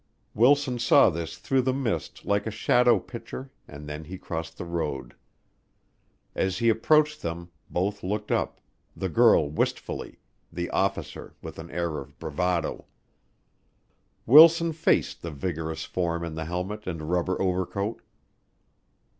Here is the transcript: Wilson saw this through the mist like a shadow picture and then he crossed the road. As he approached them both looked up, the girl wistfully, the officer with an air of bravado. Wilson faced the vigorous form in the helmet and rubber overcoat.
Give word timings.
Wilson 0.33 0.79
saw 0.79 1.11
this 1.11 1.37
through 1.37 1.61
the 1.61 1.75
mist 1.75 2.25
like 2.25 2.47
a 2.47 2.49
shadow 2.49 2.97
picture 2.99 3.51
and 3.67 3.87
then 3.87 4.05
he 4.05 4.17
crossed 4.17 4.57
the 4.57 4.65
road. 4.65 5.13
As 6.33 6.57
he 6.57 6.69
approached 6.69 7.21
them 7.21 7.51
both 7.69 8.01
looked 8.01 8.31
up, 8.31 8.59
the 8.95 9.09
girl 9.09 9.47
wistfully, 9.47 10.17
the 10.51 10.71
officer 10.71 11.35
with 11.43 11.59
an 11.59 11.69
air 11.69 11.99
of 11.99 12.17
bravado. 12.17 12.85
Wilson 14.25 14.73
faced 14.73 15.21
the 15.21 15.29
vigorous 15.29 15.85
form 15.85 16.25
in 16.25 16.33
the 16.33 16.45
helmet 16.45 16.87
and 16.87 17.11
rubber 17.11 17.39
overcoat. 17.39 18.01